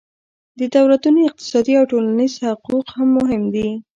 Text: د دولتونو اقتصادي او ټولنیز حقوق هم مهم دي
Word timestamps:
د 0.59 0.61
دولتونو 0.75 1.19
اقتصادي 1.29 1.73
او 1.79 1.85
ټولنیز 1.91 2.33
حقوق 2.45 2.85
هم 2.95 3.07
مهم 3.19 3.43
دي 3.55 3.69